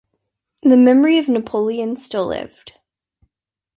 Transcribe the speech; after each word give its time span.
The 0.63 0.77
memory 0.77 1.19
of 1.19 1.29
Napoleon 1.29 1.95
still 1.95 2.25
lived. 2.25 2.73